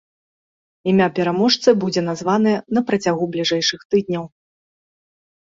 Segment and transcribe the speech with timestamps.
[0.91, 4.23] Імя пераможцы будзе названае на працягу бліжэйшых тыдняў.